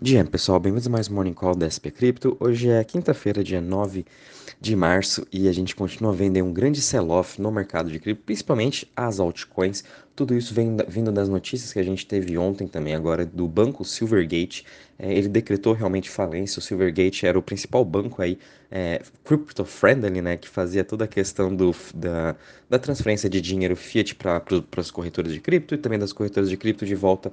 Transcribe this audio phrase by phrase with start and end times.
[0.00, 2.36] Dia, pessoal, bem-vindos a mais Morning Call da SP Cripto.
[2.38, 4.06] Hoje é quinta-feira, dia 9
[4.60, 8.88] de março, e a gente continua vendo um grande sell-off no mercado de cripto, principalmente
[8.94, 9.82] as altcoins.
[10.14, 13.84] Tudo isso vem vindo das notícias que a gente teve ontem também, agora do banco
[13.84, 14.64] Silvergate.
[14.96, 16.60] É, ele decretou realmente falência.
[16.60, 18.38] O Silvergate era o principal banco aí,
[18.70, 22.36] é, crypto-friendly, né, que fazia toda a questão do, da,
[22.70, 24.44] da transferência de dinheiro fiat para
[24.76, 27.32] as corretoras de cripto e também das corretoras de cripto de volta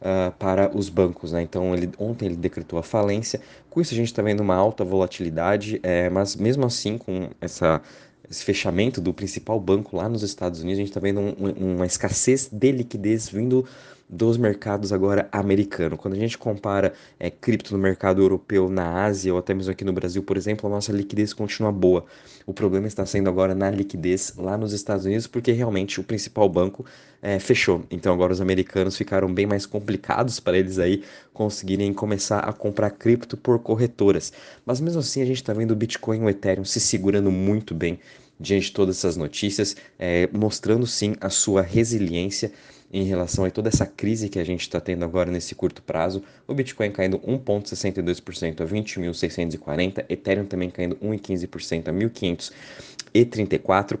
[0.00, 1.32] uh, para os bancos.
[1.32, 1.42] Né?
[1.42, 3.40] Então, ele, ontem ele decretou a falência.
[3.68, 7.80] Com isso, a gente está vendo uma alta volatilidade, é, mas mesmo assim, com essa,
[8.28, 11.86] esse fechamento do principal banco lá nos Estados Unidos, a gente está vendo um, uma
[11.86, 13.64] escassez de liquidez vindo
[14.10, 15.96] dos mercados agora americano.
[15.96, 19.84] Quando a gente compara é, cripto no mercado europeu, na Ásia ou até mesmo aqui
[19.84, 22.04] no Brasil, por exemplo, a nossa liquidez continua boa.
[22.44, 26.48] O problema está sendo agora na liquidez lá nos Estados Unidos, porque realmente o principal
[26.48, 26.84] banco
[27.22, 27.84] é, fechou.
[27.90, 32.90] Então agora os americanos ficaram bem mais complicados para eles aí conseguirem começar a comprar
[32.90, 34.32] cripto por corretoras.
[34.66, 37.74] Mas mesmo assim a gente está vendo o Bitcoin e o Ethereum se segurando muito
[37.74, 38.00] bem
[38.40, 42.50] diante de todas essas notícias, é, mostrando sim a sua resiliência
[42.92, 46.24] em relação a toda essa crise que a gente está tendo agora nesse curto prazo.
[46.48, 53.98] O Bitcoin caindo 1,62% a 20.640, Ethereum também caindo 1,15% a 1.534.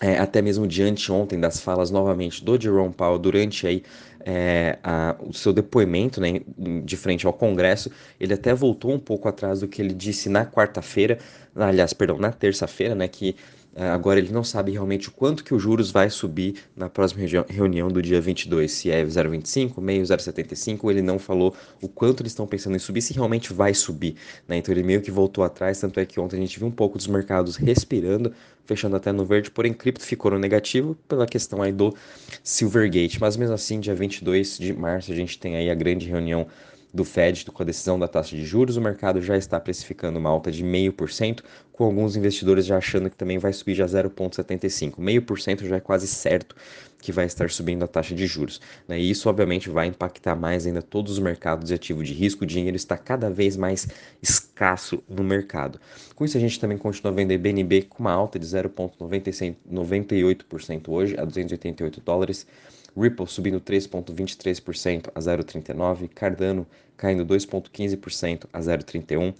[0.00, 3.84] É, até mesmo diante ontem das falas novamente do Jerome Powell durante aí
[4.24, 6.40] é, a, o seu depoimento né,
[6.84, 10.44] de frente ao Congresso, ele até voltou um pouco atrás do que ele disse na
[10.44, 11.18] quarta-feira,
[11.54, 13.36] aliás, perdão, na terça-feira, né, que
[13.74, 17.88] agora ele não sabe realmente o quanto que os juros vai subir na próxima reunião
[17.88, 22.46] do dia 22, se é 0,25, meio 0,75, ele não falou o quanto eles estão
[22.46, 24.56] pensando em subir, se realmente vai subir, né?
[24.56, 26.98] Então ele meio que voltou atrás, tanto é que ontem a gente viu um pouco
[26.98, 28.32] dos mercados respirando,
[28.66, 31.94] fechando até no verde, porém cripto ficou no negativo pela questão aí do
[32.42, 36.46] Silvergate, mas mesmo assim, dia 22 de março a gente tem aí a grande reunião
[36.92, 40.28] do Fed com a decisão da taxa de juros, o mercado já está precificando uma
[40.28, 41.40] alta de 0,5%,
[41.72, 44.96] com alguns investidores já achando que também vai subir já 0,75%.
[44.96, 46.54] 0,5% já é quase certo
[47.00, 48.60] que vai estar subindo a taxa de juros.
[48.86, 49.00] Né?
[49.00, 52.44] E isso, obviamente, vai impactar mais ainda todos os mercados de ativo de risco.
[52.44, 53.88] O dinheiro está cada vez mais
[54.22, 55.80] escasso no mercado.
[56.14, 61.24] Com isso, a gente também continua vendo BNB com uma alta de 0,98% hoje, a
[61.24, 62.46] 288 dólares.
[62.94, 66.66] Ripple subindo 3,23% a 0,39%, Cardano
[66.96, 69.34] caindo 2,15% a 0,31%,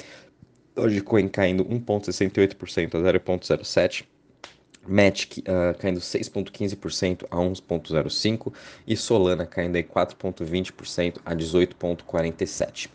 [0.74, 4.04] Dogecoin caindo 1,68% a 0,07%,
[4.87, 8.53] Matic uh, caindo 6,15% a 1,05%
[8.87, 12.88] e Solana caindo 4,20% a 18,47%.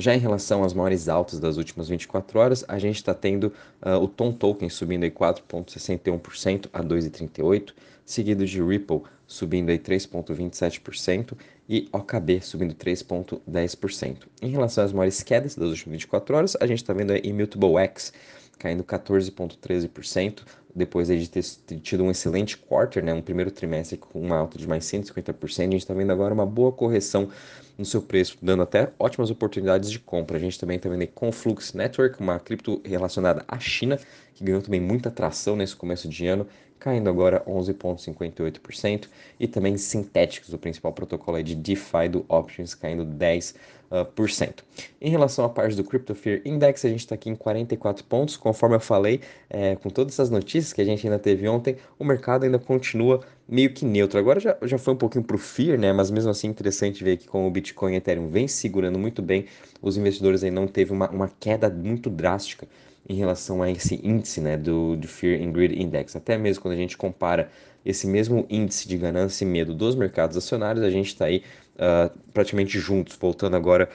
[0.00, 4.00] Já em relação às maiores altas das últimas 24 horas, a gente está tendo uh,
[4.00, 7.72] o Tom Token subindo 4,61% a 2,38%,
[8.04, 11.36] seguido de Ripple subindo 3,27%
[11.68, 14.16] e OKB subindo 3,10%.
[14.40, 17.76] Em relação às maiores quedas das últimas 24 horas, a gente está vendo a Immutable
[17.78, 18.12] X
[18.58, 20.42] caindo 14,13%,
[20.74, 21.42] depois de ter
[21.80, 25.62] tido um excelente quarter, né, um primeiro trimestre com uma alta de mais 150%, a
[25.62, 27.28] gente está vendo agora uma boa correção
[27.76, 30.36] no seu preço, dando até ótimas oportunidades de compra.
[30.36, 33.98] A gente também está vendo Conflux Network, uma cripto relacionada à China,
[34.38, 36.46] que ganhou também muita atração nesse começo de ano,
[36.78, 43.54] caindo agora 11,58%, e também Synthetics, o principal protocolo de DeFi do Options, caindo 10%.
[43.90, 44.66] Uh, por cento.
[45.00, 48.36] Em relação à parte do Crypto Fear Index, a gente está aqui em 44 pontos.
[48.36, 52.04] Conforme eu falei, é, com todas essas notícias que a gente ainda teve ontem, o
[52.04, 54.18] mercado ainda continua meio que neutro.
[54.18, 55.90] Agora já, já foi um pouquinho para o Fear, né?
[55.90, 59.46] Mas mesmo assim interessante ver que com o Bitcoin e Ethereum vem segurando muito bem,
[59.80, 62.68] os investidores aí não teve uma, uma queda muito drástica
[63.08, 66.14] em relação a esse índice né, do, do Fear and Greed Index.
[66.14, 67.50] Até mesmo quando a gente compara
[67.84, 71.42] esse mesmo índice de ganância e medo dos mercados acionários, a gente está aí
[71.76, 73.88] uh, praticamente juntos, voltando agora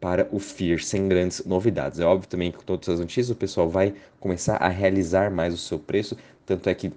[0.00, 1.98] para o FEAR, sem grandes novidades.
[1.98, 5.52] É óbvio também que com todas as notícias o pessoal vai começar a realizar mais
[5.52, 6.16] o seu preço,
[6.46, 6.92] tanto é que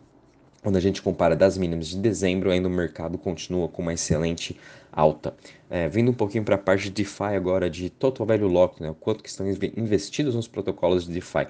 [0.62, 4.58] quando a gente compara das mínimas de dezembro, ainda o mercado continua com uma excelente
[4.94, 5.36] alta.
[5.70, 8.92] É, vindo um pouquinho para a parte de DeFi agora, de Total Value Lock, né,
[8.92, 9.46] o quanto que estão
[9.76, 11.48] investidos nos protocolos de DeFi.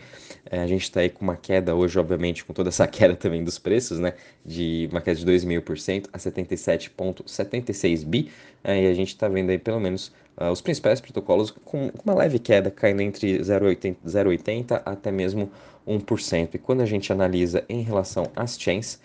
[0.49, 3.43] É, a gente está aí com uma queda hoje, obviamente, com toda essa queda também
[3.43, 4.13] dos preços, né,
[4.45, 8.31] de uma queda de 2,5% a 77,76 bi,
[8.63, 12.15] é, e a gente está vendo aí pelo menos uh, os principais protocolos com, uma
[12.15, 15.51] leve queda, caindo entre 0,80 até mesmo
[15.85, 16.55] 1%.
[16.55, 18.99] E quando a gente analisa em relação às chains,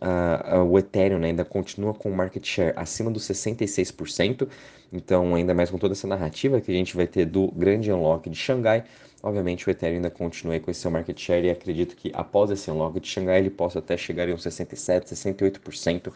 [0.00, 4.48] uh, o Ethereum né, ainda continua com o market share acima dos 66%,
[4.92, 8.28] então ainda mais com toda essa narrativa que a gente vai ter do grande unlock
[8.28, 8.84] de Xangai,
[9.22, 12.70] obviamente o Ethereum ainda continua com esse seu market share e acredito que após esse
[12.70, 16.12] unlock de Xangai ele possa até chegar em uns 67%, 68%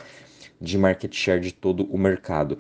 [0.61, 2.59] de market share de todo o mercado.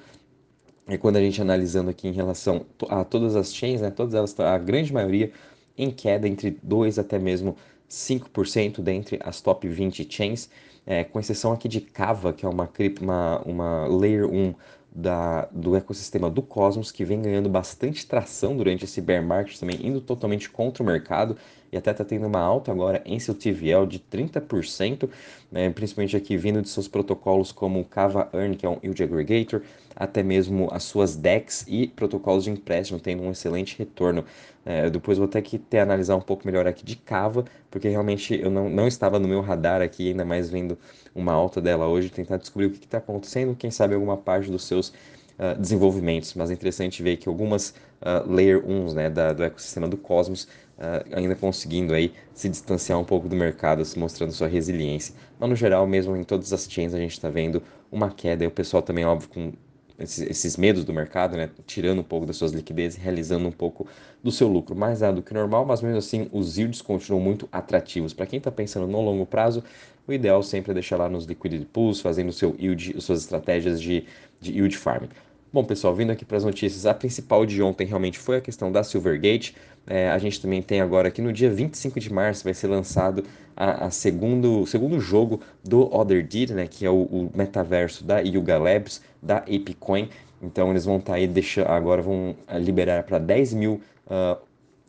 [0.88, 4.38] E quando a gente analisando aqui em relação a todas as chains, né, todas elas,
[4.38, 5.32] a grande maioria
[5.78, 7.56] em queda entre 2 até mesmo
[7.88, 10.50] 5% dentre as top 20 chains,
[10.86, 12.70] é, com exceção aqui de Kava, que é uma,
[13.00, 14.54] uma, uma Layer 1
[14.94, 19.84] da, do ecossistema do Cosmos, que vem ganhando bastante tração durante esse bear market também,
[19.84, 21.36] indo totalmente contra o mercado,
[21.74, 25.10] e até está tendo uma alta agora em seu TVL de 30%,
[25.50, 29.02] né, principalmente aqui vindo de seus protocolos como o Kava Earn, que é um yield
[29.02, 29.60] aggregator,
[29.96, 34.24] até mesmo as suas DEX e protocolos de empréstimo tendo um excelente retorno.
[34.64, 38.40] É, depois vou ter que ter, analisar um pouco melhor aqui de Cava, porque realmente
[38.40, 40.78] eu não, não estava no meu radar aqui, ainda mais vendo
[41.12, 44.62] uma alta dela hoje, tentar descobrir o que está acontecendo, quem sabe alguma parte dos
[44.62, 44.92] seus
[45.38, 46.34] uh, desenvolvimentos.
[46.34, 47.70] Mas é interessante ver que algumas
[48.00, 52.98] uh, Layer 1 né, da, do ecossistema do Cosmos Uh, ainda conseguindo aí se distanciar
[52.98, 55.14] um pouco do mercado, se mostrando sua resiliência.
[55.38, 58.46] Mas no geral, mesmo em todas as chains, a gente está vendo uma queda e
[58.48, 59.52] o pessoal também, óbvio, com
[59.98, 61.50] esses, esses, medos do mercado, né?
[61.66, 63.86] Tirando um pouco das suas liquidez, realizando um pouco
[64.22, 67.48] do seu lucro mais alto do que normal, mas mesmo assim os yields continuam muito
[67.52, 68.12] atrativos.
[68.12, 69.62] Para quem está pensando no longo prazo,
[70.06, 73.80] o ideal sempre é deixar lá nos liquidity pools, fazendo o seu yield, suas estratégias
[73.80, 74.04] de,
[74.40, 75.08] de yield farming.
[75.54, 78.72] Bom, pessoal, vindo aqui para as notícias, a principal de ontem realmente foi a questão
[78.72, 79.54] da Silvergate.
[79.86, 83.22] É, a gente também tem agora aqui no dia 25 de março vai ser lançado
[83.56, 88.02] a, a segundo, o segundo jogo do Other Deed, né, que é o, o metaverso
[88.02, 90.08] da Yuga Labs, da ApeCoin.
[90.42, 94.36] Então eles vão estar tá aí, deixando, agora vão eh, liberar para 10 mil uh,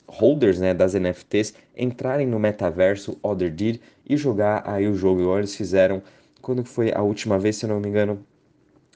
[0.08, 5.22] holders né, das NFTs entrarem no metaverso Other Deed e jogar aí o jogo.
[5.22, 6.02] Igual eles fizeram,
[6.42, 8.26] quando foi a última vez, se eu não me engano,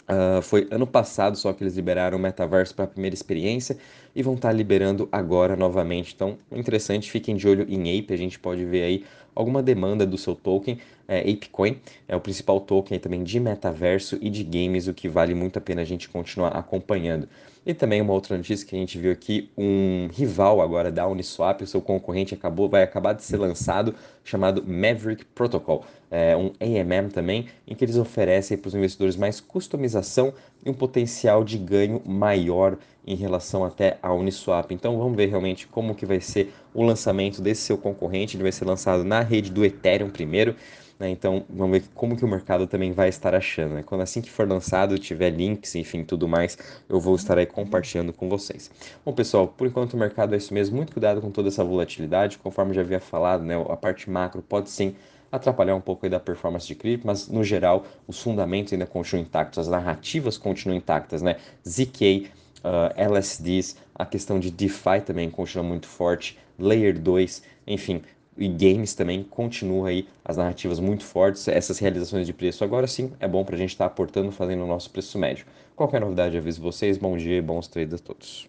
[0.09, 3.77] Uh, foi ano passado só que eles liberaram o metaverso para a primeira experiência
[4.15, 6.15] e vão estar tá liberando agora novamente.
[6.15, 9.05] Então, interessante, fiquem de olho em Ape, a gente pode ver aí
[9.39, 10.77] alguma demanda do seu token.
[11.07, 15.33] É, ApeCoin é o principal token também de metaverso e de games, o que vale
[15.33, 17.27] muito a pena a gente continuar acompanhando.
[17.65, 21.61] E também uma outra notícia que a gente viu aqui, um rival agora da Uniswap,
[21.61, 27.09] o seu concorrente acabou, vai acabar de ser lançado, chamado Maverick Protocol, é um AMM
[27.09, 30.33] também, em que eles oferecem para os investidores mais customização
[30.65, 34.71] e um potencial de ganho maior em relação até a Uniswap.
[34.71, 38.51] Então vamos ver realmente como que vai ser o lançamento desse seu concorrente, ele vai
[38.51, 40.55] ser lançado na rede do Ethereum primeiro,
[40.99, 41.09] né?
[41.09, 43.75] Então, vamos ver como que o mercado também vai estar achando.
[43.75, 43.83] Né?
[43.83, 46.57] Quando assim que for lançado, tiver links, enfim, tudo mais,
[46.89, 48.69] eu vou estar aí compartilhando com vocês.
[49.05, 50.75] Bom, pessoal, por enquanto o mercado é isso mesmo.
[50.75, 52.37] Muito cuidado com toda essa volatilidade.
[52.37, 54.93] Conforme já havia falado, né, a parte macro pode sim
[55.31, 59.25] atrapalhar um pouco aí da performance de cripto, mas no geral os fundamentos ainda continuam
[59.25, 61.37] intactos, as narrativas continuam intactas, né?
[61.67, 62.29] ZK,
[62.63, 68.01] uh, LSDs, a questão de DeFi também continua muito forte, Layer 2, enfim,
[68.37, 72.63] e games também continua aí as narrativas muito fortes, essas realizações de preço.
[72.63, 75.45] Agora sim, é bom para a gente estar tá aportando, fazendo o nosso preço médio.
[75.75, 76.97] Qualquer novidade, aviso vocês.
[76.97, 78.47] Bom dia e bons trades a todos.